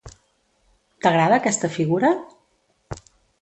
[1.05, 2.11] T'agrada aquesta figura?